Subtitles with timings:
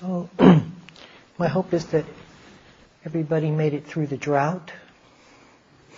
[0.00, 0.30] So,
[1.38, 2.06] my hope is that
[3.04, 4.72] everybody made it through the drought.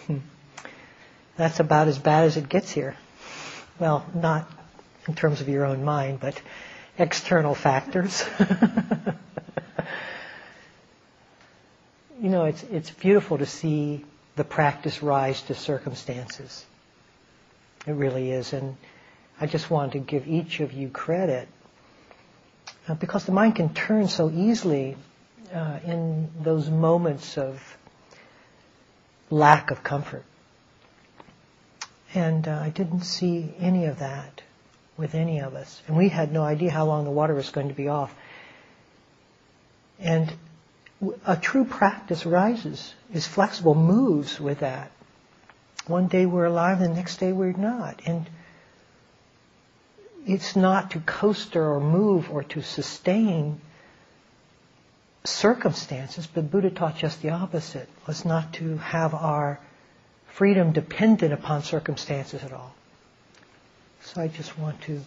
[1.37, 2.97] That's about as bad as it gets here.
[3.79, 4.51] Well, not
[5.07, 6.43] in terms of your own mind, but
[6.99, 8.25] external factors.
[12.21, 16.67] you know, it's, it's beautiful to see the practice rise to circumstances.
[17.87, 18.53] It really is.
[18.53, 18.77] And
[19.41, 21.47] I just want to give each of you credit
[22.89, 24.97] uh, because the mind can turn so easily
[25.53, 27.77] uh, in those moments of
[29.31, 30.25] lack of comfort.
[32.15, 34.43] And uh, I didn't see any of that
[34.97, 35.83] with any of us.
[35.87, 38.15] And we had no idea how long the water was going to be off.
[39.99, 40.33] And
[41.27, 44.93] a true practice rises, is flexible, moves with that.
[45.87, 48.03] One day we're alive, the next day we're not.
[48.07, 48.29] And
[50.27, 53.61] it's not to coaster or move or to sustain
[55.25, 59.61] circumstances, but Buddha taught just the opposite, was not to have our
[60.29, 62.75] freedom dependent upon circumstances at all.
[64.03, 65.01] So I just want to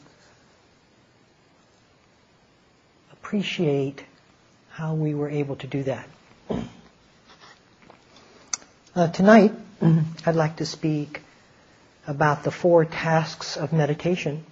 [3.12, 4.04] appreciate
[4.70, 6.08] how we were able to do that.
[8.96, 9.52] Uh, tonight,
[10.26, 11.22] I'd like to speak
[12.08, 14.46] about the four tasks of meditation.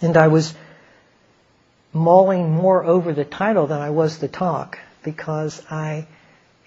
[0.00, 0.54] And I was
[1.92, 6.06] mulling more over the title than I was the talk because I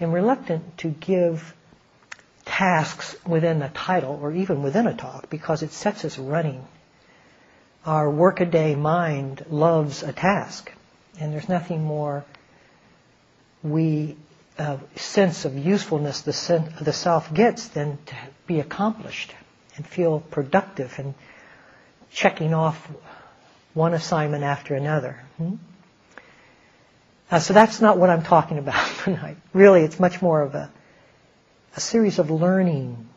[0.00, 1.54] am reluctant to give
[2.44, 6.66] tasks within a title or even within a talk because it sets us running.
[7.86, 10.72] Our workaday mind loves a task,
[11.18, 12.24] and there's nothing more
[13.62, 14.16] we
[14.58, 18.14] uh, sense of usefulness the, sen- the self gets than to
[18.46, 19.34] be accomplished
[19.76, 21.14] and feel productive and
[22.10, 22.90] checking off
[23.74, 25.20] one assignment after another.
[25.36, 25.54] Hmm?
[27.30, 29.36] Uh, so that's not what I'm talking about tonight.
[29.52, 30.70] Really, it's much more of a
[31.76, 33.08] a series of learning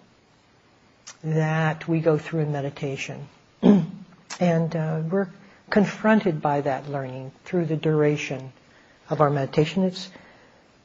[1.24, 3.28] that we go through in meditation.
[3.62, 5.30] and uh, we're
[5.70, 8.52] confronted by that learning through the duration
[9.10, 9.84] of our meditation.
[9.84, 10.10] It's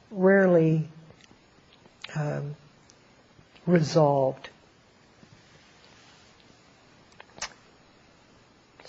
[0.09, 0.87] rarely
[2.15, 2.55] um,
[3.67, 4.49] resolved.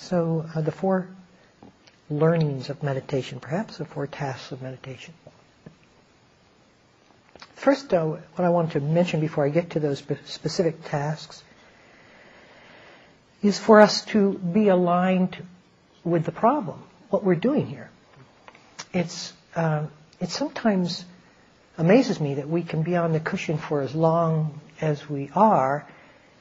[0.01, 1.09] So uh, the four
[2.09, 5.15] learnings of meditation, perhaps the four tasks of meditation.
[7.55, 11.45] First, uh, what I want to mention before I get to those specific tasks
[13.43, 15.37] is for us to be aligned
[16.03, 17.91] with the problem, what we're doing here.
[18.95, 19.87] It's, uh,
[20.19, 21.05] it sometimes
[21.77, 25.87] amazes me that we can be on the cushion for as long as we are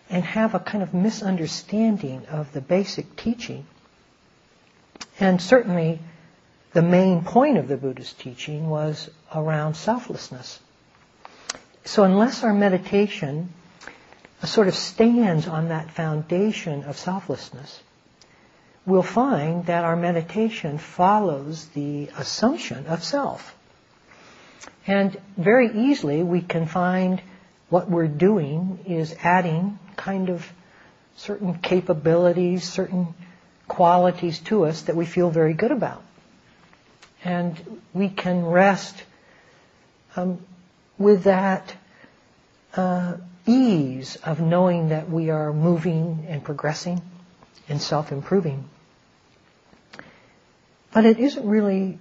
[0.09, 3.65] and have a kind of misunderstanding of the basic teaching.
[5.19, 5.99] And certainly
[6.73, 10.59] the main point of the Buddha's teaching was around selflessness.
[11.85, 13.53] So unless our meditation
[14.43, 17.81] sort of stands on that foundation of selflessness,
[18.85, 23.55] we'll find that our meditation follows the assumption of self.
[24.87, 27.21] And very easily we can find
[27.69, 30.47] what we're doing is adding kind of
[31.15, 33.13] certain capabilities, certain
[33.67, 36.01] qualities to us that we feel very good about.
[37.23, 38.95] And we can rest
[40.15, 40.39] um,
[40.97, 41.75] with that
[42.75, 47.01] uh, ease of knowing that we are moving and progressing
[47.67, 48.67] and self-improving.
[50.91, 51.99] But it isn't really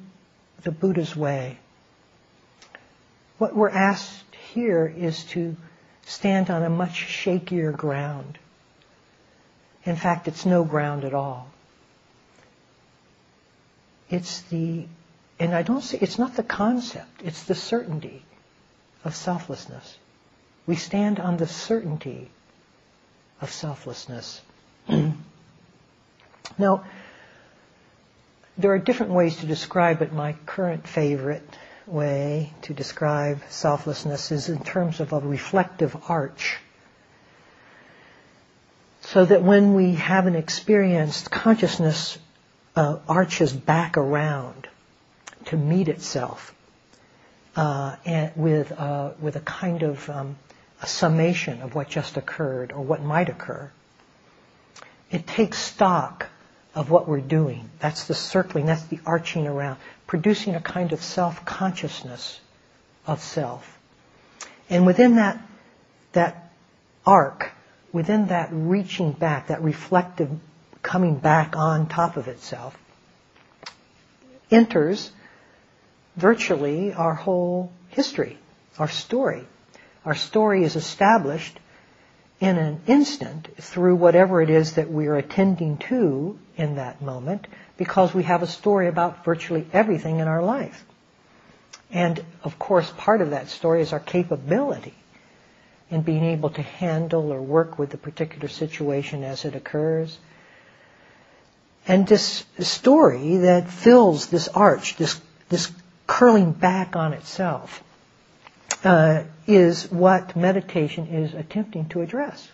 [0.62, 1.59] the Buddha's way.
[3.39, 5.57] What we're asked here is to
[6.07, 8.39] stand on a much shakier ground.
[9.85, 11.49] In fact, it's no ground at all.
[14.11, 14.87] It's the,
[15.39, 18.23] and I don't say, it's not the concept, it's the certainty
[19.05, 19.99] of selflessness.
[20.67, 22.31] We stand on the certainty
[23.41, 24.41] of selflessness.
[26.59, 26.85] now,
[28.57, 30.12] there are different ways to describe it.
[30.12, 31.49] My current favorite
[31.88, 36.58] way to describe selflessness is in terms of a reflective arch.
[39.02, 42.19] So that when we have an experienced consciousness
[42.76, 44.69] uh, arches back around
[45.46, 46.55] to meet itself
[47.56, 50.37] uh, and with uh, with a kind of um,
[50.81, 53.70] a summation of what just occurred or what might occur.
[55.11, 56.26] It takes stock
[56.75, 57.70] of what we're doing.
[57.81, 62.40] That's the circling, that's the arching around, producing a kind of self-consciousness
[63.06, 63.78] of self.
[64.69, 65.40] And within that,
[66.12, 66.50] that
[67.06, 67.52] arc,
[67.93, 70.31] within that reaching back, that reflective
[70.82, 72.76] coming back on top of itself,
[74.50, 75.12] enters
[76.16, 78.38] virtually our whole history,
[78.78, 79.46] our story.
[80.06, 81.60] Our story is established
[82.40, 87.46] in an instant through whatever it is that we are attending to in that moment
[87.76, 90.85] because we have a story about virtually everything in our life.
[91.90, 94.94] And of course, part of that story is our capability
[95.90, 100.19] in being able to handle or work with the particular situation as it occurs.
[101.87, 105.19] And this story that fills this arch, this,
[105.49, 105.73] this
[106.06, 107.82] curling back on itself,
[108.85, 112.49] uh, is what meditation is attempting to address.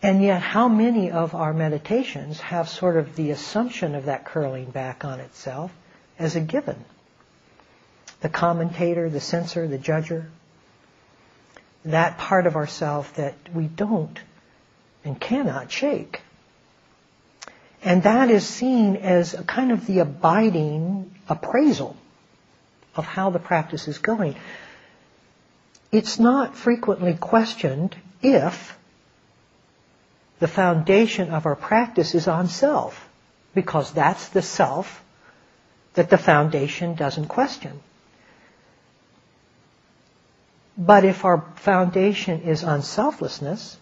[0.00, 4.70] And yet, how many of our meditations have sort of the assumption of that curling
[4.70, 5.72] back on itself
[6.18, 6.84] as a given?
[8.20, 10.26] The commentator, the censor, the judger,
[11.84, 14.18] that part of ourself that we don't
[15.04, 16.22] and cannot shake.
[17.82, 21.96] And that is seen as a kind of the abiding appraisal
[22.98, 24.34] of how the practice is going.
[25.92, 28.76] It's not frequently questioned if
[30.40, 33.08] the foundation of our practice is on self,
[33.54, 35.02] because that's the self
[35.94, 37.80] that the foundation doesn't question.
[40.76, 43.76] But if our foundation is on selflessness,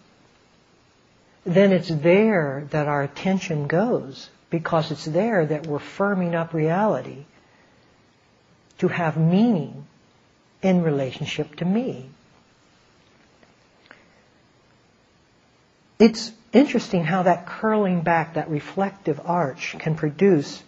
[1.43, 7.25] then it's there that our attention goes, because it's there that we're firming up reality
[8.79, 9.85] to have meaning
[10.61, 12.09] in relationship to me.
[15.99, 20.61] It's interesting how that curling back, that reflective arch, can produce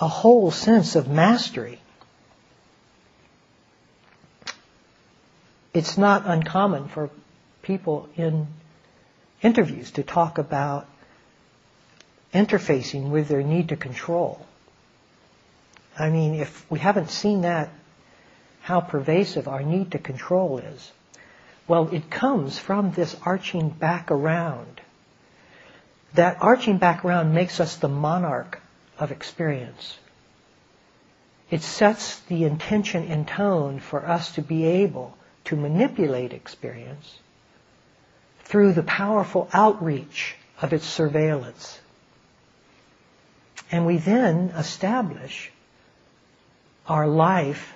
[0.00, 1.80] a whole sense of mastery.
[5.72, 7.10] It's not uncommon for
[7.62, 8.46] people in
[9.42, 10.86] interviews to talk about
[12.32, 14.44] interfacing with their need to control.
[15.98, 17.70] I mean, if we haven't seen that,
[18.60, 20.92] how pervasive our need to control is,
[21.66, 24.80] well, it comes from this arching back around.
[26.14, 28.60] That arching back around makes us the monarch
[28.98, 29.98] of experience.
[31.50, 37.18] It sets the intention and tone for us to be able to manipulate experience
[38.44, 41.80] through the powerful outreach of its surveillance.
[43.70, 45.50] And we then establish
[46.88, 47.74] our life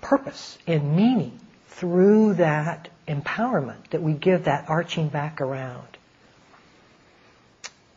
[0.00, 1.38] purpose and meaning
[1.68, 5.86] through that empowerment that we give that arching back around.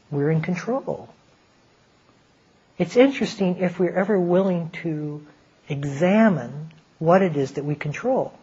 [0.10, 1.10] We're in control.
[2.78, 5.26] It's interesting if we're ever willing to
[5.70, 8.34] examine what it is that we control,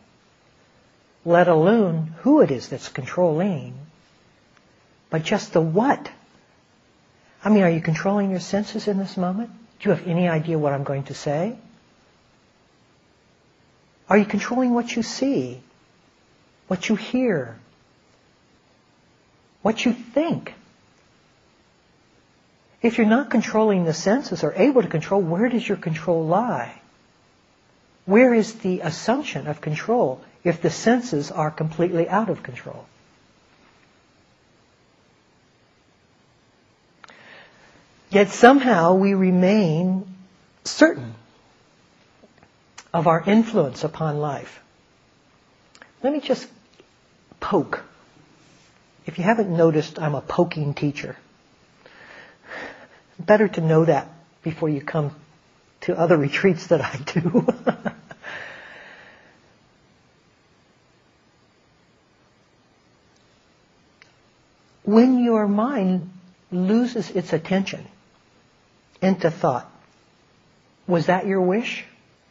[1.24, 3.74] let alone who it is that's controlling,
[5.10, 6.10] but just the what.
[7.44, 9.50] I mean, are you controlling your senses in this moment?
[9.80, 11.56] Do you have any idea what I'm going to say?
[14.08, 15.60] Are you controlling what you see?
[16.68, 17.58] What you hear?
[19.62, 20.54] What you think?
[22.82, 26.80] If you're not controlling the senses or able to control, where does your control lie?
[28.04, 32.86] Where is the assumption of control if the senses are completely out of control?
[38.10, 40.14] Yet somehow we remain
[40.64, 41.14] certain
[42.92, 44.60] of our influence upon life.
[46.02, 46.48] Let me just
[47.40, 47.82] poke.
[49.06, 51.16] If you haven't noticed, I'm a poking teacher.
[53.18, 54.08] Better to know that
[54.42, 55.14] before you come
[55.82, 57.46] to other retreats that I do.
[64.84, 66.10] when your mind
[66.50, 67.86] loses its attention
[69.00, 69.70] into thought,
[70.86, 71.84] was that your wish?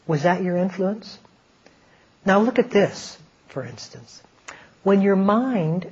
[0.08, 1.20] Was that your influence?
[2.26, 3.18] Now look at this,
[3.48, 4.22] for instance.
[4.84, 5.92] When your mind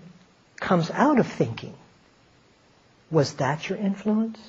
[0.59, 1.75] comes out of thinking,
[3.11, 4.39] was that your influence?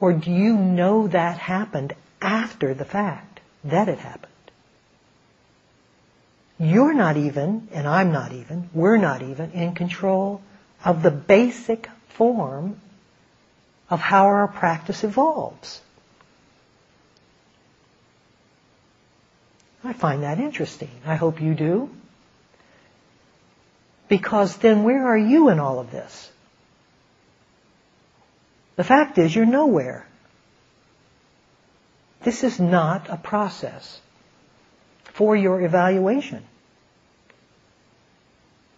[0.00, 4.32] Or do you know that happened after the fact that it happened?
[6.58, 10.40] You're not even, and I'm not even, we're not even in control
[10.84, 12.80] of the basic form
[13.90, 15.80] of how our practice evolves.
[19.84, 20.90] I find that interesting.
[21.04, 21.90] I hope you do.
[24.08, 26.30] Because then where are you in all of this?
[28.76, 30.06] The fact is you're nowhere.
[32.22, 34.00] This is not a process
[35.04, 36.44] for your evaluation.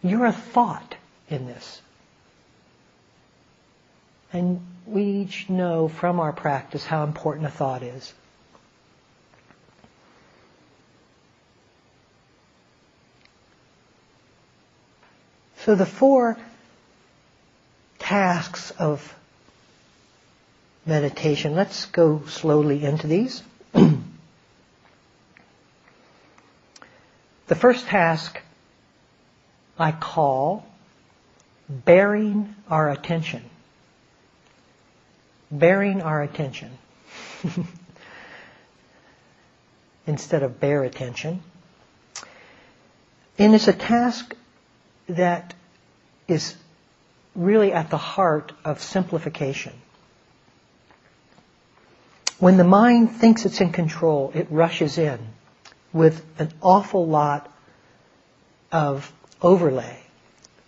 [0.03, 0.97] You're a thought
[1.29, 1.81] in this.
[4.33, 8.13] And we each know from our practice how important a thought is.
[15.65, 16.37] So the four
[17.99, 19.15] tasks of
[20.85, 23.43] meditation, let's go slowly into these.
[23.73, 23.97] the
[27.55, 28.43] first task
[29.79, 30.67] I call
[31.67, 33.43] bearing our attention.
[35.51, 36.77] Bearing our attention.
[40.07, 41.43] Instead of bare attention.
[43.39, 44.37] And it's a task
[45.09, 45.54] that
[46.29, 46.57] is
[47.35, 49.73] really at the heart of simplification.
[52.39, 55.19] When the mind thinks it's in control, it rushes in
[55.93, 57.51] with an awful lot
[58.73, 60.01] of overlay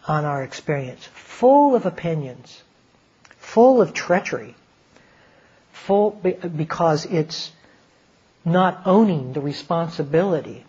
[0.07, 2.63] on our experience, full of opinions,
[3.39, 4.55] full of treachery,
[5.73, 7.51] full because it's
[8.45, 10.65] not owning the responsibility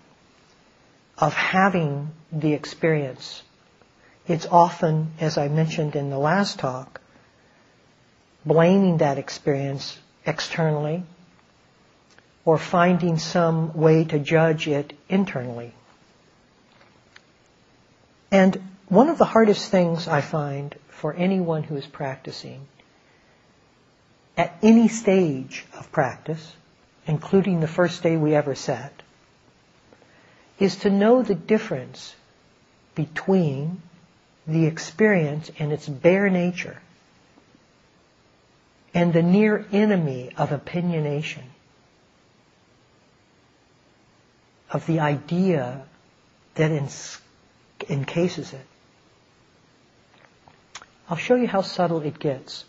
[1.18, 3.44] of having the experience.
[4.28, 7.00] It's often, as I mentioned in the last talk,
[8.46, 11.04] blaming that experience externally
[12.44, 15.74] or finding some way to judge it internally.
[18.32, 22.68] And one of the hardest things I find for anyone who is practicing
[24.38, 26.56] at any stage of practice,
[27.06, 28.94] including the first day we ever sat,
[30.60, 32.16] is to know the difference
[32.96, 33.82] between
[34.48, 36.82] the experience and its bare nature
[38.94, 41.44] and the near enemy of opinionation,
[44.72, 45.84] of the idea
[46.56, 46.72] that
[47.90, 48.66] encases it.
[51.10, 52.66] I'll show you how subtle it gets.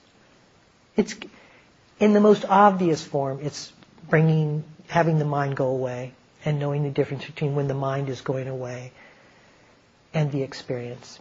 [0.97, 1.17] It's
[1.99, 3.41] in the most obvious form.
[3.43, 3.73] It's
[4.09, 6.13] bringing, having the mind go away
[6.45, 8.93] and knowing the difference between when the mind is going away
[10.13, 11.19] and the experience.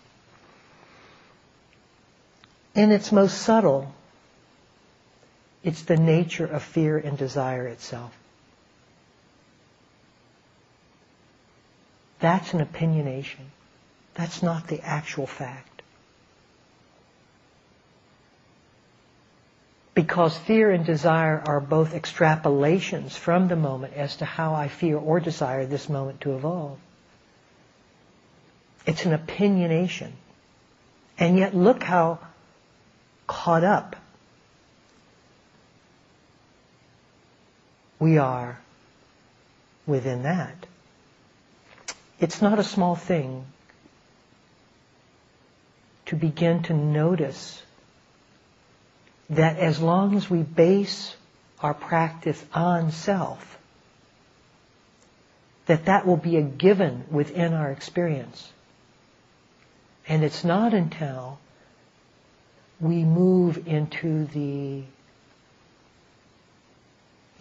[2.77, 3.93] In its most subtle,
[5.63, 8.15] it's the nature of fear and desire itself.
[12.19, 13.51] That's an opinionation.
[14.13, 15.77] That's not the actual fact.
[19.98, 24.96] because fear and desire are both extrapolations from the moment as to how I fear
[24.96, 26.77] or desire this moment to evolve.
[28.86, 30.12] It's an opinionation.
[31.17, 32.19] And yet look how
[33.27, 33.96] caught up
[38.00, 38.60] we are
[39.86, 40.65] within that.
[42.19, 43.46] It's not a small thing
[46.07, 47.62] to begin to notice
[49.29, 51.15] that as long as we base
[51.62, 53.57] our practice on self,
[55.65, 58.51] that that will be a given within our experience.
[60.07, 61.39] And it's not until
[62.79, 64.84] we move into the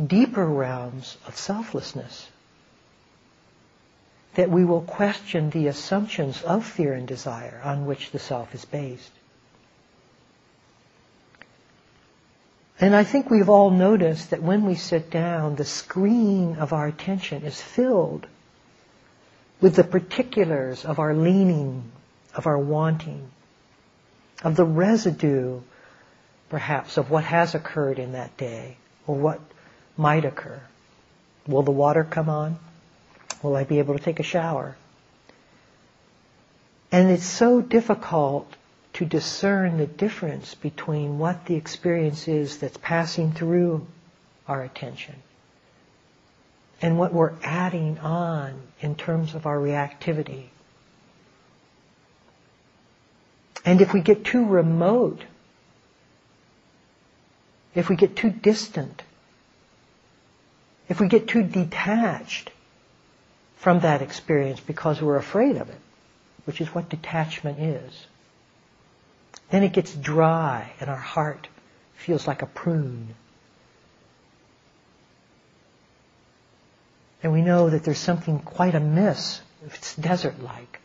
[0.05, 2.29] deeper realms of selflessness
[4.35, 8.65] that we will question the assumptions of fear and desire on which the self is
[8.67, 9.11] based.
[12.79, 16.87] And I think we've all noticed that when we sit down, the screen of our
[16.87, 18.27] attention is filled
[19.63, 21.91] with the particulars of our leaning,
[22.35, 23.31] of our wanting,
[24.43, 25.61] of the residue,
[26.49, 28.77] perhaps, of what has occurred in that day,
[29.07, 29.41] or what
[29.97, 30.61] might occur.
[31.47, 32.59] Will the water come on?
[33.43, 34.77] Will I be able to take a shower?
[36.93, 38.53] And it's so difficult
[38.95, 43.87] to discern the difference between what the experience is that's passing through
[44.49, 45.17] our attention
[46.81, 50.45] and what we're adding on in terms of our reactivity.
[53.67, 55.21] And if we get too remote,
[57.75, 59.03] if we get too distant,
[60.89, 62.53] if we get too detached
[63.57, 65.81] from that experience because we're afraid of it,
[66.45, 68.07] which is what detachment is,
[69.51, 71.49] then it gets dry and our heart
[71.97, 73.17] feels like a prune.
[77.21, 80.81] And we know that there's something quite amiss if it's desert-like.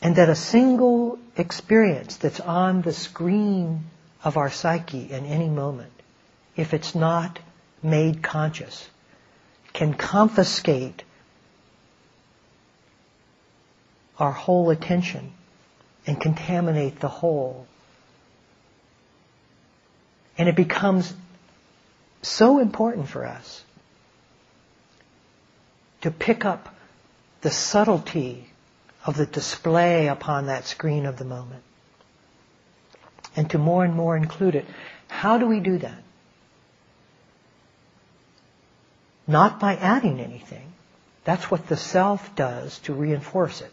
[0.00, 3.84] And that a single experience that's on the screen
[4.22, 5.92] of our psyche in any moment,
[6.56, 7.38] if it's not
[7.82, 8.88] made conscious,
[9.72, 11.02] can confiscate
[14.18, 15.32] our whole attention
[16.06, 17.66] and contaminate the whole.
[20.36, 21.12] And it becomes
[22.22, 23.62] so important for us
[26.00, 26.74] to pick up
[27.40, 28.47] the subtlety
[29.08, 31.62] of the display upon that screen of the moment
[33.34, 34.66] and to more and more include it.
[35.08, 36.02] How do we do that?
[39.26, 40.74] Not by adding anything.
[41.24, 43.72] That's what the self does to reinforce it.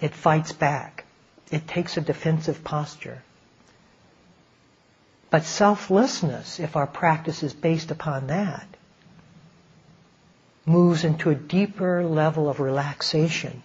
[0.00, 1.04] It fights back.
[1.50, 3.22] It takes a defensive posture.
[5.28, 8.66] But selflessness, if our practice is based upon that,
[10.64, 13.62] moves into a deeper level of relaxation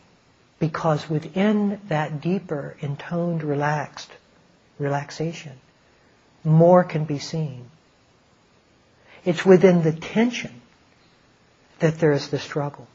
[0.61, 4.11] because within that deeper, intoned, relaxed
[4.77, 5.53] relaxation,
[6.43, 7.65] more can be seen.
[9.25, 10.61] It's within the tension
[11.79, 12.87] that there is the struggle.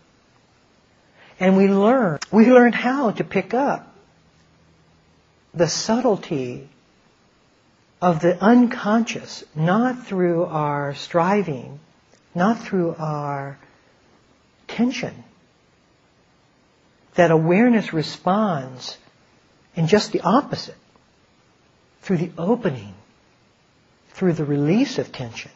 [1.40, 3.92] And we learn, we learn how to pick up
[5.52, 6.68] the subtlety
[8.00, 11.80] of the unconscious, not through our striving,
[12.32, 13.58] not through our
[14.68, 15.24] tension.
[17.16, 18.96] That awareness responds
[19.74, 20.76] in just the opposite,
[22.02, 22.94] through the opening,
[24.10, 25.50] through the release of tension.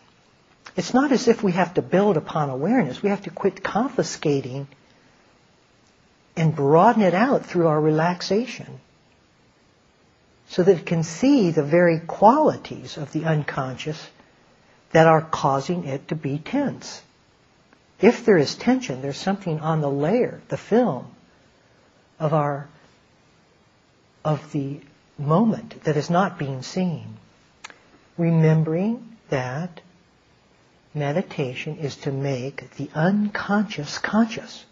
[0.76, 3.02] It's not as if we have to build upon awareness.
[3.02, 4.68] We have to quit confiscating
[6.36, 8.80] and broaden it out through our relaxation
[10.48, 14.08] so that it can see the very qualities of the unconscious
[14.92, 17.02] that are causing it to be tense.
[18.00, 21.06] If there is tension, there's something on the layer, the film,
[22.20, 22.68] of our,
[24.24, 24.80] of the
[25.18, 27.16] moment that is not being seen.
[28.18, 29.80] Remembering that
[30.94, 34.64] meditation is to make the unconscious conscious.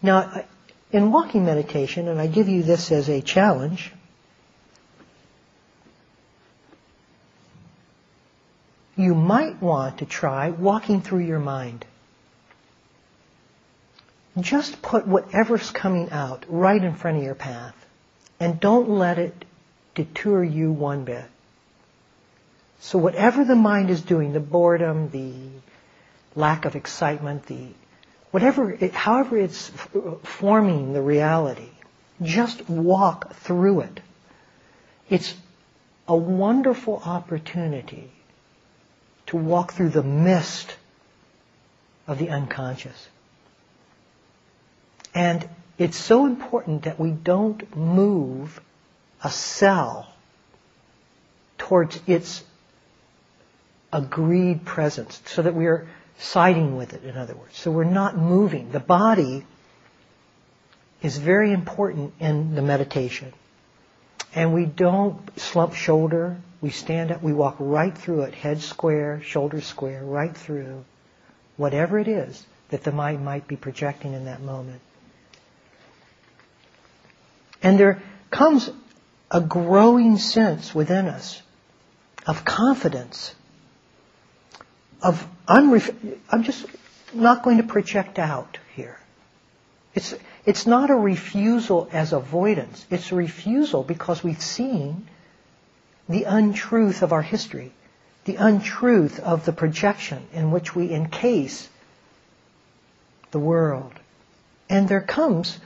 [0.00, 0.44] Now,
[0.92, 3.92] in walking meditation, and I give you this as a challenge,
[8.96, 11.84] you might want to try walking through your mind.
[14.38, 17.74] Just put whatever's coming out right in front of your path
[18.40, 19.44] and don't let it
[19.94, 21.24] deter you one bit.
[22.80, 25.32] So whatever the mind is doing, the boredom, the
[26.34, 27.68] lack of excitement, the
[28.30, 29.70] whatever, it, however it's
[30.24, 31.68] forming the reality,
[32.20, 34.00] just walk through it.
[35.08, 35.34] It's
[36.08, 38.10] a wonderful opportunity
[39.26, 40.76] to walk through the mist
[42.06, 43.08] of the unconscious.
[45.14, 45.48] And
[45.78, 48.60] it's so important that we don't move
[49.22, 50.08] a cell
[51.56, 52.42] towards its
[53.92, 55.86] agreed presence so that we are
[56.18, 57.56] siding with it, in other words.
[57.56, 58.72] So we're not moving.
[58.72, 59.44] The body
[61.00, 63.32] is very important in the meditation.
[64.34, 66.36] And we don't slump shoulder.
[66.60, 67.22] We stand up.
[67.22, 70.84] We walk right through it, head square, shoulders square, right through
[71.56, 74.80] whatever it is that the mind might be projecting in that moment.
[77.64, 78.70] And there comes
[79.30, 81.40] a growing sense within us
[82.26, 83.34] of confidence,
[85.02, 86.66] of unref- I'm just
[87.14, 88.98] not going to project out here.
[89.94, 92.84] It's, it's not a refusal as avoidance.
[92.90, 95.06] It's a refusal because we've seen
[96.06, 97.72] the untruth of our history,
[98.26, 101.68] the untruth of the projection in which we encase
[103.30, 103.92] the world.
[104.68, 105.58] And there comes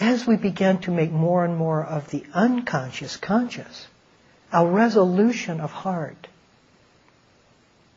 [0.00, 3.86] as we begin to make more and more of the unconscious conscious,
[4.52, 6.26] a resolution of heart,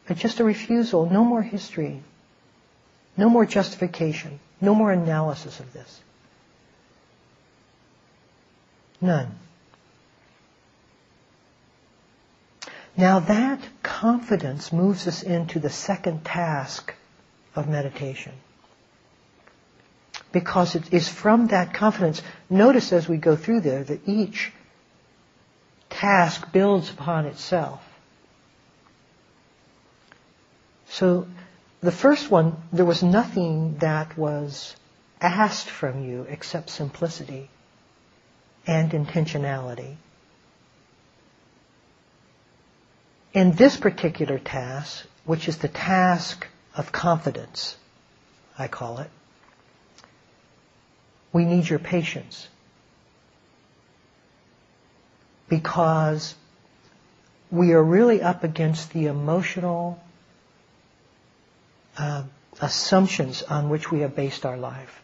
[0.08, 2.02] but just a refusal, no more history,
[3.16, 6.02] no more justification, no more analysis of this.
[9.02, 9.38] None.
[12.96, 16.96] Now that confidence moves us into the second task
[17.56, 18.34] of meditation
[20.32, 22.22] because it is from that confidence.
[22.50, 24.52] Notice as we go through there that each
[25.90, 27.82] task builds upon itself.
[30.90, 31.28] So
[31.82, 34.76] the first one, there was nothing that was
[35.22, 37.50] asked from you except simplicity
[38.66, 39.96] and intentionality.
[43.34, 47.78] In this particular task, which is the task of confidence,
[48.58, 49.12] I call it,
[51.38, 52.48] we need your patience.
[55.48, 56.34] Because
[57.52, 60.00] we are really up against the emotional
[61.96, 62.24] uh,
[62.60, 65.04] assumptions on which we have based our life.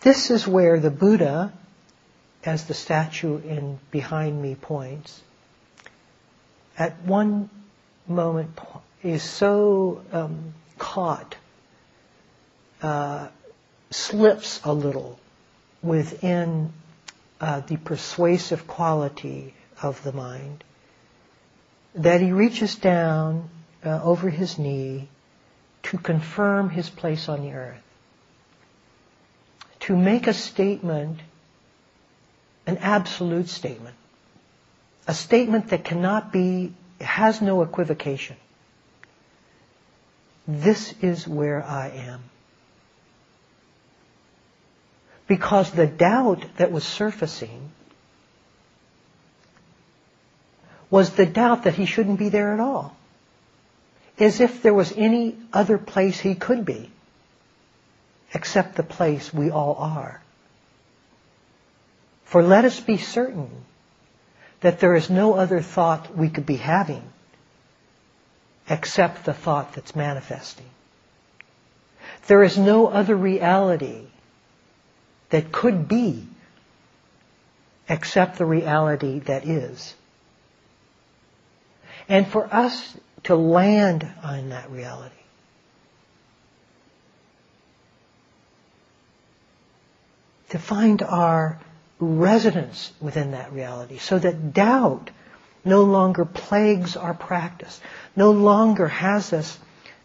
[0.00, 1.52] This is where the Buddha,
[2.44, 5.22] as the statue in behind me points,
[6.76, 7.48] at one
[8.08, 8.58] moment
[9.04, 11.36] is so um, caught,
[12.82, 13.28] uh,
[13.90, 15.18] slips a little
[15.82, 16.72] within
[17.40, 20.62] uh, the persuasive quality of the mind,
[21.94, 23.48] that he reaches down
[23.84, 25.08] uh, over his knee
[25.82, 27.82] to confirm his place on the earth,
[29.80, 31.18] to make a statement,
[32.66, 33.96] an absolute statement,
[35.08, 38.36] a statement that cannot be, has no equivocation.
[40.46, 42.20] This is where I am.
[45.30, 47.70] Because the doubt that was surfacing
[50.90, 52.96] was the doubt that he shouldn't be there at all.
[54.18, 56.90] As if there was any other place he could be,
[58.34, 60.20] except the place we all are.
[62.24, 63.50] For let us be certain
[64.62, 67.04] that there is no other thought we could be having
[68.68, 70.70] except the thought that's manifesting.
[72.26, 74.09] There is no other reality
[75.30, 76.26] that could be
[77.88, 79.94] except the reality that is.
[82.08, 85.14] And for us to land on that reality,
[90.50, 91.60] to find our
[92.00, 95.10] residence within that reality so that doubt
[95.64, 97.80] no longer plagues our practice,
[98.16, 99.58] no longer has us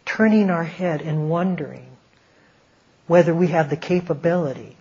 [0.06, 1.88] turning our head and wondering
[3.08, 4.76] whether we have the capability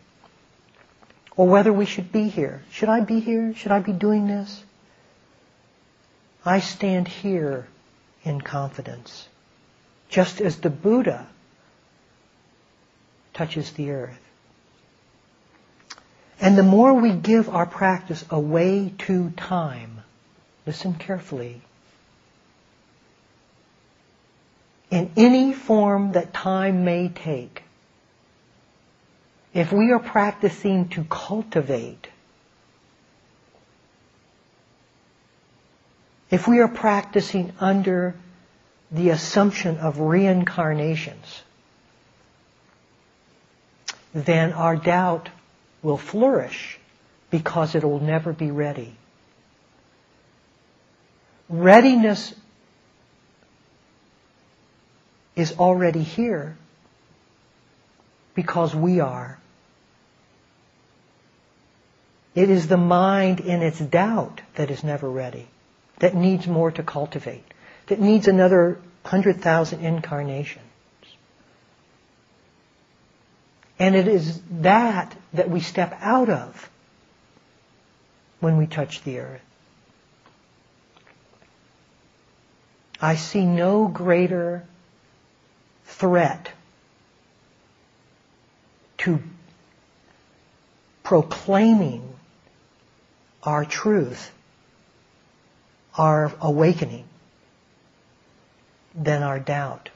[1.37, 2.63] or whether we should be here.
[2.71, 3.55] Should I be here?
[3.55, 4.63] Should I be doing this?
[6.45, 7.67] I stand here
[8.23, 9.29] in confidence,
[10.09, 11.27] just as the Buddha
[13.33, 14.21] touches the earth.
[16.41, 20.03] And the more we give our practice away to time,
[20.67, 21.63] listen carefully,
[24.91, 27.64] in any form that time may take,
[29.55, 32.09] if we are practicing to cultivate,
[36.29, 38.17] if we are practicing under
[38.91, 41.43] the assumption of reincarnations,
[44.13, 45.29] then our doubt
[45.83, 46.81] will flourish
[47.31, 48.97] because it will never be ready.
[51.49, 52.35] Readiness
[55.37, 56.57] is already here
[58.35, 59.39] because we are.
[62.35, 65.47] It is the mind in its doubt that is never ready,
[66.01, 67.45] that needs more to cultivate,
[67.87, 70.65] that needs another 100,000 incarnations.
[73.79, 76.71] And it is that that we step out of
[78.41, 79.41] when we touch the earth.
[83.01, 84.65] I see no greater
[85.85, 86.51] threat
[88.99, 89.23] to
[91.03, 92.14] proclaiming
[93.45, 94.33] our truth,
[95.97, 97.05] our awakening,
[98.95, 99.91] than our doubt,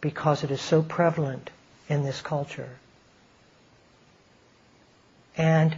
[0.00, 1.50] because it is so prevalent
[1.88, 2.70] in this culture.
[5.36, 5.74] And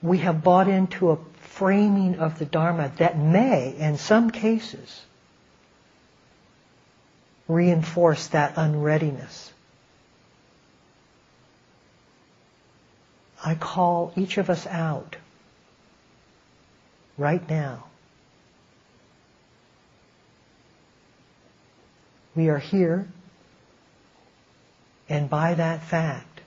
[0.00, 5.02] we have bought into a framing of the Dharma that may, in some cases,
[7.48, 9.52] reinforce that unreadiness.
[13.44, 15.16] I call each of us out
[17.22, 17.84] right now.
[22.34, 23.06] We are here,
[25.08, 26.40] and by that fact,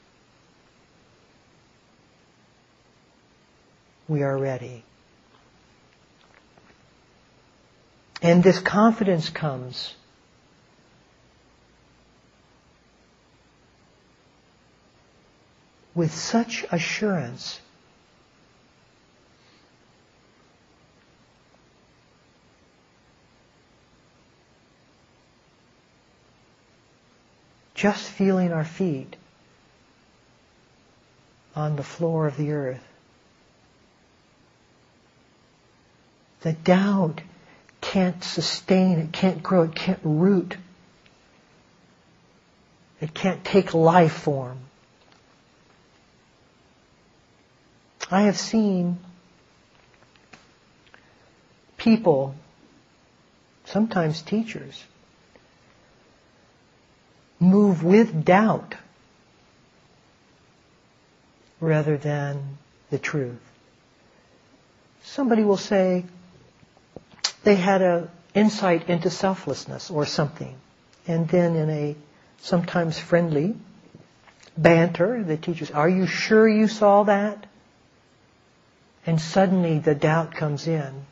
[4.09, 4.83] we are ready.
[8.21, 9.93] And this confidence comes
[15.93, 17.61] with such assurance
[27.75, 29.15] just feeling our feet
[31.55, 32.83] on the floor of the earth.
[36.41, 37.21] The doubt
[37.81, 40.57] can't sustain, it can't grow, it can't root.
[43.01, 44.59] It can't take life form.
[48.09, 48.99] I have seen
[51.77, 52.35] people,
[53.65, 54.83] sometimes teachers,
[57.39, 58.75] move with doubt
[61.59, 62.57] rather than
[62.89, 63.41] the truth.
[65.03, 66.05] Somebody will say
[67.43, 70.55] they had an insight into selflessness or something,
[71.07, 71.95] and then in a
[72.39, 73.55] sometimes friendly
[74.57, 77.45] banter, the teacher says, are you sure you saw that?
[79.05, 81.05] And suddenly the doubt comes in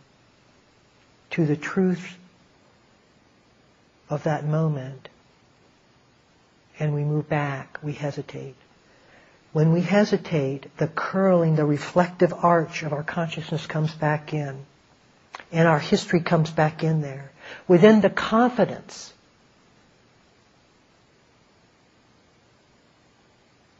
[1.31, 2.17] to the truth
[4.09, 5.09] of that moment.
[6.79, 8.55] And we move back, we hesitate.
[9.51, 14.65] When we hesitate, the curling, the reflective arch of our consciousness comes back in.
[15.51, 17.31] And our history comes back in there.
[17.67, 19.13] Within the confidence,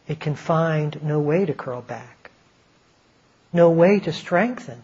[0.08, 2.32] it can find no way to curl back,
[3.52, 4.84] no way to strengthen.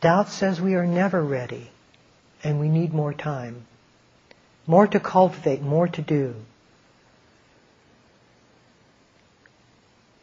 [0.00, 1.70] Doubt says we are never ready
[2.44, 3.66] and we need more time.
[4.66, 6.34] More to cultivate, more to do.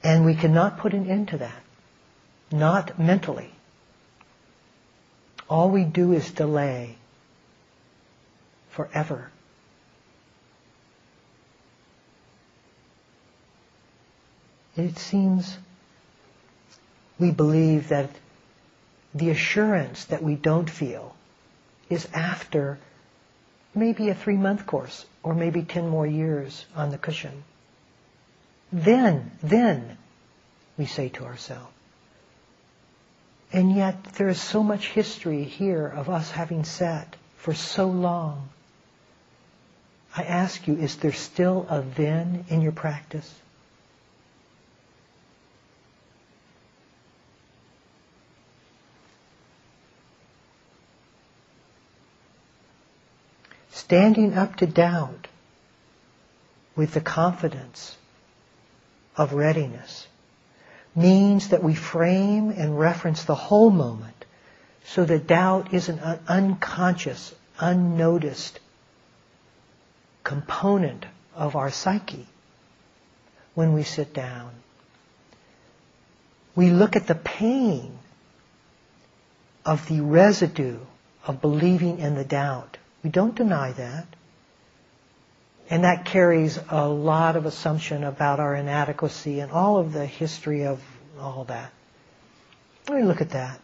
[0.04, 1.64] And we cannot put an end to that.
[2.52, 3.52] Not mentally.
[5.50, 6.98] All we do is delay
[8.70, 9.32] forever.
[14.76, 15.58] It seems
[17.20, 18.10] we believe that
[19.14, 21.16] the assurance that we don't feel
[21.90, 22.80] is after
[23.76, 27.44] maybe a three month course or maybe 10 more years on the cushion.
[28.72, 29.98] Then, then,
[30.78, 31.72] we say to ourselves.
[33.52, 38.50] And yet there is so much history here of us having sat for so long.
[40.18, 43.32] I ask you, is there still a then in your practice?
[53.84, 55.28] Standing up to doubt
[56.74, 57.98] with the confidence
[59.18, 60.08] of readiness
[60.96, 64.26] means that we frame and reference the whole moment
[64.86, 68.58] so that doubt is an unconscious, unnoticed
[70.24, 72.26] component of our psyche
[73.54, 74.52] when we sit down.
[76.56, 78.00] We look at the pain
[79.66, 80.80] of the residue
[81.28, 84.08] of believing in the doubt we don't deny that.
[85.70, 90.66] And that carries a lot of assumption about our inadequacy and all of the history
[90.66, 90.82] of
[91.20, 91.72] all that.
[92.90, 93.60] We look at that.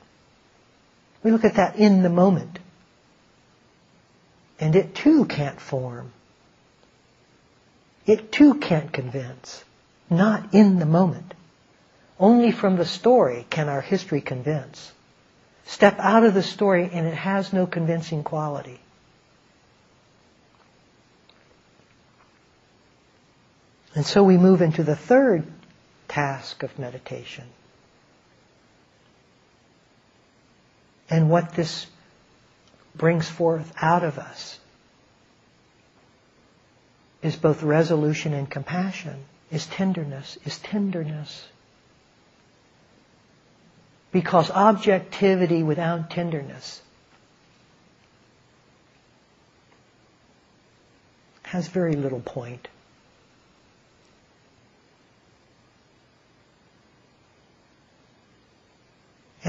[1.24, 2.60] We look at that in the moment.
[4.60, 6.12] And it too can't form.
[8.06, 9.64] It too can't convince.
[10.10, 11.34] Not in the moment.
[12.20, 14.92] Only from the story can our history convince.
[15.66, 18.80] Step out of the story and it has no convincing quality.
[23.96, 25.46] And so we move into the third
[26.08, 27.46] task of meditation.
[31.10, 31.88] And what this
[32.96, 34.60] brings forth out of us
[37.22, 41.48] is both resolution and compassion, is tenderness, is tenderness.
[44.12, 46.82] Because objectivity without tenderness
[51.44, 52.68] has very little point.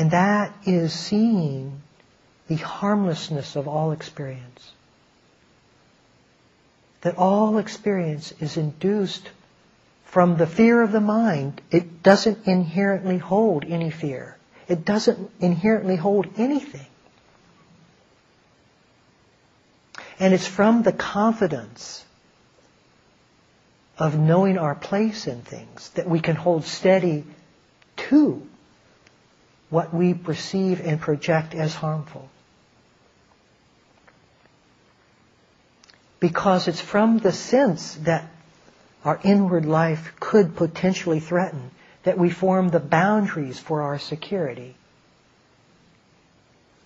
[0.00, 1.82] And that is seeing
[2.48, 4.72] the harmlessness of all experience.
[7.02, 9.28] That all experience is induced
[10.06, 11.60] from the fear of the mind.
[11.70, 14.38] It doesn't inherently hold any fear.
[14.68, 16.86] It doesn't inherently hold anything.
[20.18, 22.06] And it's from the confidence
[23.98, 27.24] of knowing our place in things that we can hold steady
[28.08, 28.46] to
[29.70, 32.28] what we perceive and project as harmful.
[36.18, 38.28] Because it's from the sense that
[39.04, 41.70] our inward life could potentially threaten
[42.02, 44.74] that we form the boundaries for our security.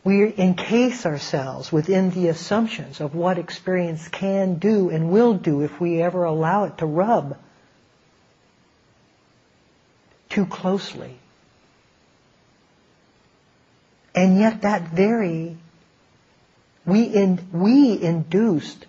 [0.05, 5.81] We encase ourselves within the assumptions of what experience can do and will do if
[5.81, 7.39] we ever allow it to rub
[10.29, 11.17] too closely
[14.15, 15.57] and yet that very,
[16.87, 18.87] we, in, we induced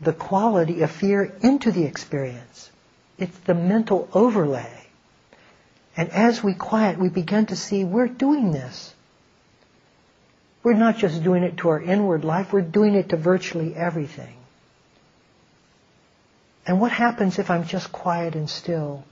[0.00, 2.70] the quality of fear into the experience.
[3.18, 4.86] It's the mental overlay.
[5.96, 8.92] And as we quiet, we begin to see we're doing this.
[10.62, 14.34] We're not just doing it to our inward life, we're doing it to virtually everything.
[16.66, 19.04] And what happens if I'm just quiet and still?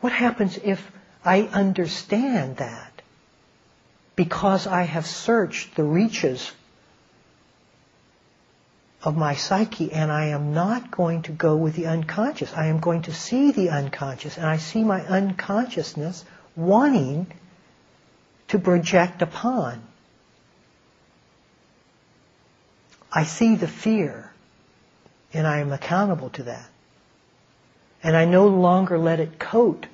[0.00, 0.90] What happens if
[1.24, 3.02] I understand that
[4.16, 6.50] because I have searched the reaches
[9.02, 12.52] of my psyche and I am not going to go with the unconscious.
[12.52, 16.24] I am going to see the unconscious and I see my unconsciousness
[16.56, 17.26] wanting
[18.48, 19.82] to project upon.
[23.12, 24.32] I see the fear
[25.32, 26.68] and I am accountable to that.
[28.02, 29.86] And I no longer let it coat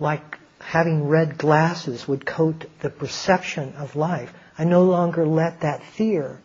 [0.00, 4.32] like having red glasses would coat the perception of life.
[4.58, 6.40] I no longer let that fear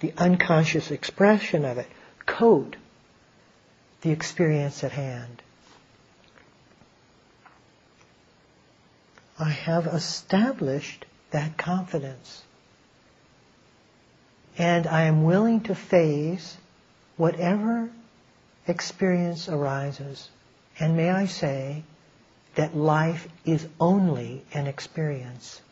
[0.00, 1.88] the unconscious expression of it,
[2.24, 2.76] coat
[4.02, 5.42] the experience at hand.
[9.38, 12.42] I have established that confidence.
[14.56, 16.56] And I am willing to face
[17.16, 17.90] whatever
[18.66, 20.28] experience arises.
[20.80, 21.84] And may I say
[22.58, 25.62] that life is only an experience.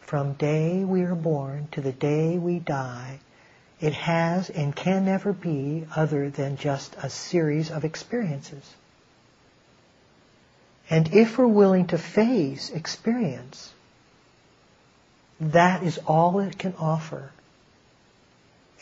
[0.00, 3.20] From day we are born to the day we die,
[3.80, 8.74] it has and can never be other than just a series of experiences.
[10.90, 13.72] And if we're willing to face experience,
[15.38, 17.30] that is all it can offer.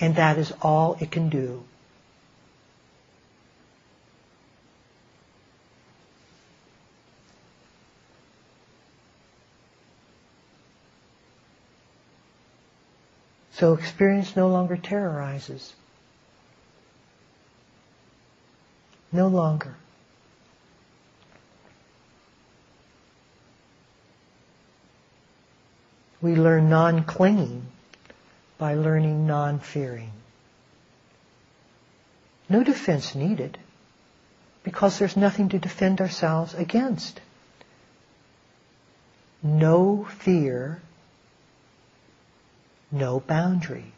[0.01, 1.63] And that is all it can do.
[13.61, 15.75] So experience no longer terrorizes.
[19.13, 19.75] No longer.
[26.23, 27.67] We learn non-clinging
[28.57, 30.13] by learning non-fearing.
[32.49, 33.59] No defense needed
[34.65, 37.21] because there's nothing to defend ourselves against.
[39.43, 40.81] No fear
[42.91, 43.93] no boundary.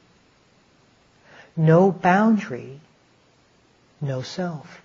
[1.57, 2.81] No boundary,
[4.01, 4.83] no self.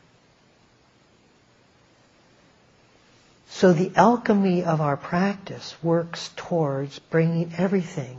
[3.49, 8.17] So the alchemy of our practice works towards bringing everything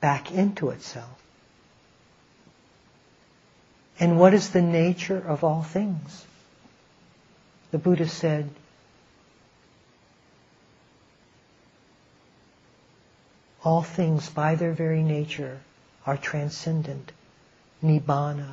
[0.00, 1.10] back into itself.
[3.98, 6.24] And what is the nature of all things?
[7.72, 8.50] The Buddha said,
[13.64, 15.60] all things by their very nature
[16.06, 17.12] are transcendent,
[17.82, 18.52] nibbana,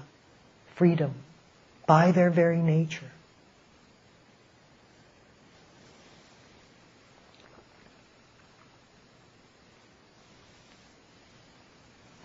[0.75, 1.13] freedom,
[1.85, 3.11] by their very nature.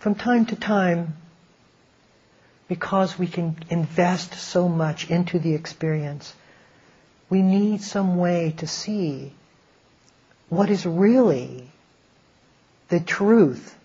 [0.00, 1.16] From time to time,
[2.68, 6.32] because we can invest so much into the experience,
[7.28, 9.32] we need some way to see
[10.48, 11.69] what is really
[12.90, 13.76] the truth,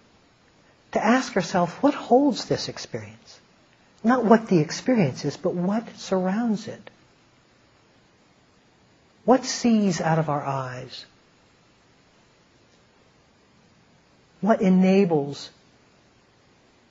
[0.91, 3.39] to ask ourselves what holds this experience?
[4.03, 6.89] Not what the experience is, but what surrounds it.
[9.23, 11.05] What sees out of our eyes?
[14.41, 15.49] What enables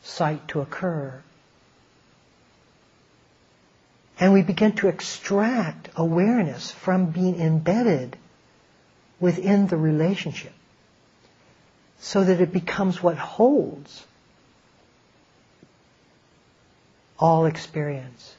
[0.02, 1.22] sight to occur?
[4.18, 8.16] And we begin to extract awareness from being embedded
[9.20, 10.52] within the relationship
[11.98, 14.04] so that it becomes what holds
[17.18, 18.34] all experience.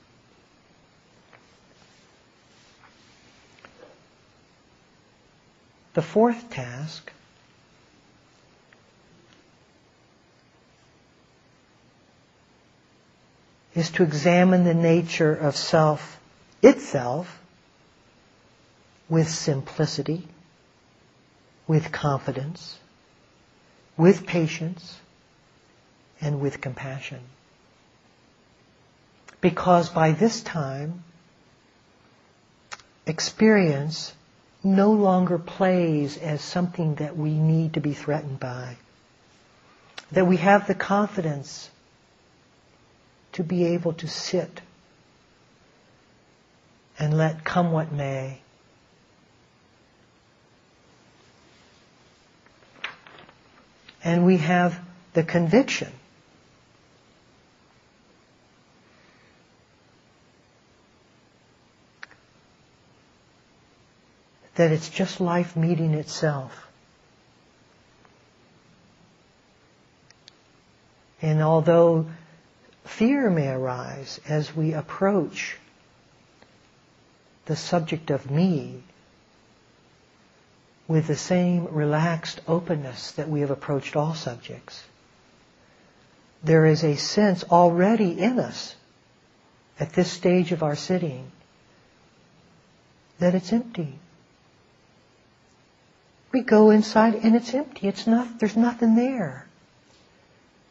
[5.94, 7.12] The fourth task
[13.74, 16.20] is to examine the nature of self
[16.62, 17.42] itself
[19.08, 20.28] with simplicity,
[21.68, 22.78] with confidence,
[23.98, 25.00] with patience
[26.22, 27.20] and with compassion.
[29.42, 31.04] Because by this time,
[33.06, 34.14] experience
[34.64, 38.78] no longer plays as something that we need to be threatened by.
[40.12, 41.70] That we have the confidence
[43.34, 44.62] to be able to sit
[46.98, 48.40] and let come what may
[54.06, 54.80] and we have
[55.14, 55.92] the conviction.
[64.54, 66.68] That it's just life meeting itself.
[71.22, 72.06] And although
[72.86, 75.58] fear may arise as we approach
[77.46, 78.84] the subject of me,
[80.88, 84.84] with the same relaxed openness that we have approached all subjects,
[86.44, 88.76] there is a sense already in us
[89.80, 91.32] at this stage of our sitting
[93.20, 93.96] that it's empty.
[96.32, 97.88] We go inside and it's empty.
[97.88, 99.48] It's not, there's nothing there.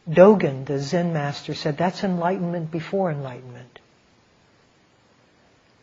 [0.09, 3.79] Dogen, the Zen master, said that's enlightenment before enlightenment.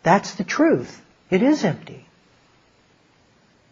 [0.04, 1.02] That's the truth.
[1.30, 2.06] It is empty.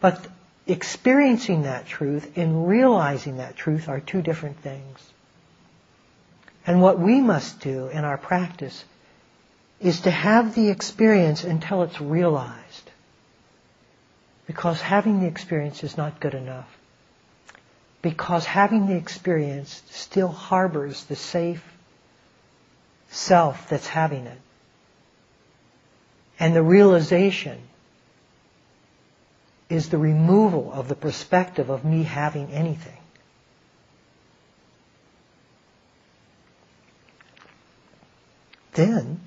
[0.01, 0.27] But
[0.71, 4.99] experiencing that truth and realizing that truth are two different things.
[6.65, 8.83] And what we must do in our practice
[9.79, 12.91] is to have the experience until it's realized.
[14.45, 16.69] Because having the experience is not good enough.
[18.01, 21.63] Because having the experience still harbors the safe
[23.09, 24.39] self that's having it.
[26.39, 27.59] And the realization
[29.71, 32.97] is the removal of the perspective of me having anything.
[38.73, 39.21] Then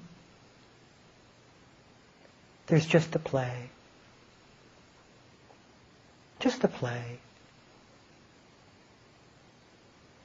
[2.66, 3.70] there's just the play.
[6.40, 7.18] Just the play.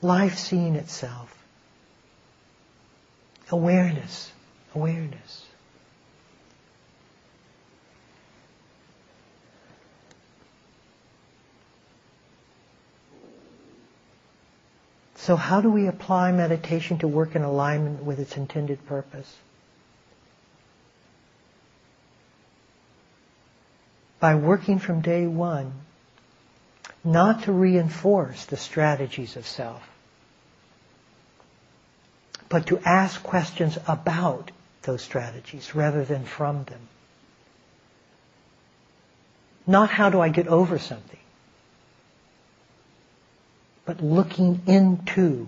[0.02, 1.34] Life seeing itself.
[3.52, 4.32] Awareness.
[4.76, 5.49] Awareness.
[15.20, 19.36] So how do we apply meditation to work in alignment with its intended purpose?
[24.22, 25.74] By working from day one,
[27.04, 29.84] not to reinforce the strategies of self,
[32.48, 34.52] but to ask questions about
[34.84, 36.88] those strategies rather than from them.
[39.68, 41.20] Not how do I get over something,
[43.90, 45.48] but looking into.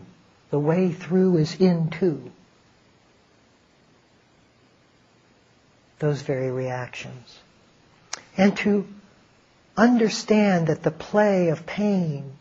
[0.49, 2.31] The way through is into
[5.99, 7.37] those very reactions.
[8.35, 8.87] And to
[9.77, 12.31] understand that the play of pain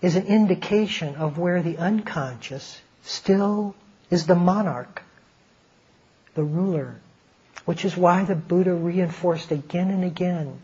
[0.00, 3.74] is an indication of where the unconscious still
[4.08, 5.02] is the monarch,
[6.34, 6.96] the ruler,
[7.66, 10.62] which is why the Buddha reinforced again and again.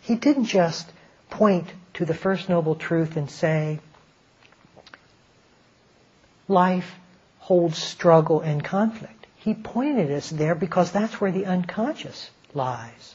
[0.00, 0.90] He didn't just
[1.28, 1.66] point
[2.00, 3.78] to the First Noble Truth and say,
[6.48, 6.94] life
[7.40, 9.26] holds struggle and conflict.
[9.36, 13.14] He pointed us there because that's where the unconscious lies.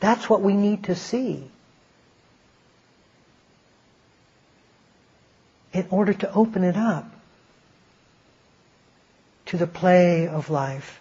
[0.00, 1.44] That's what we need to see
[5.74, 7.12] in order to open it up
[9.46, 10.98] to the play of life.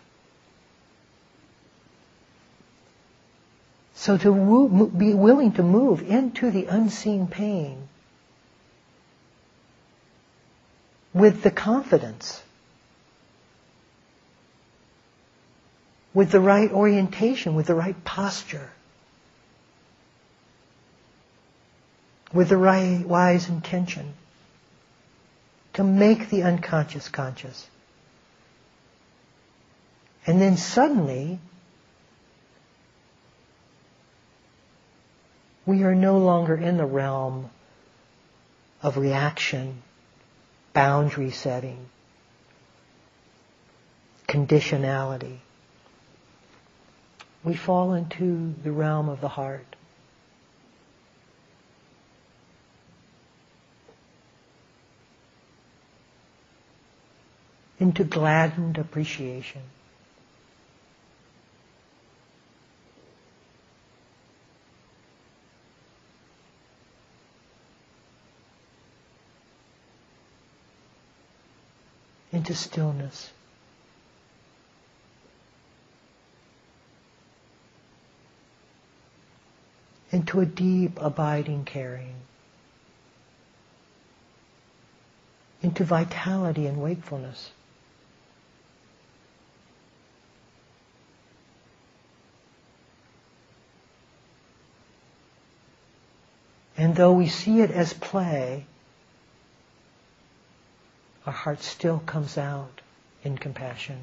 [4.02, 7.88] So to woo, be willing to move into the unseen pain
[11.14, 12.42] with the confidence,
[16.16, 18.72] with the right orientation, with the right posture,
[22.34, 24.16] with the right wise intention
[25.74, 27.70] to make the unconscious conscious.
[30.26, 31.38] And then suddenly
[35.66, 37.50] we are no longer in the realm
[38.82, 39.82] of reaction,
[40.74, 41.88] boundary setting,
[44.28, 45.38] conditionality.
[47.44, 49.76] We fall into the realm of the heart.
[57.80, 59.62] Into gladdened appreciation.
[72.42, 73.30] Into stillness.
[80.10, 82.16] Into a deep, abiding caring.
[85.62, 87.52] Into vitality and wakefulness.
[96.76, 98.66] And though we see it as play,
[101.26, 102.82] our heart still comes out
[103.24, 104.00] in compassion.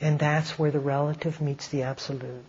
[0.00, 2.44] And that's where the relative meets the absolute.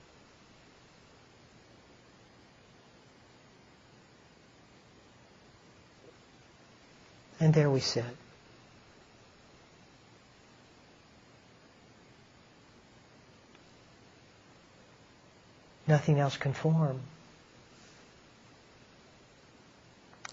[7.39, 8.05] And there we sit.
[15.88, 17.01] Nothing else can form.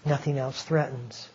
[0.09, 1.29] Nothing else threatens.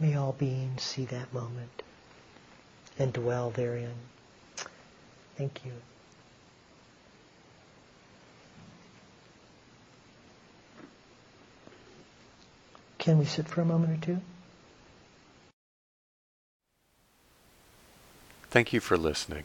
[0.00, 1.84] May all beings see that moment
[2.98, 3.94] and dwell therein.
[5.36, 5.70] Thank you.
[12.98, 14.20] Can we sit for a moment or two?
[18.50, 19.44] Thank you for listening.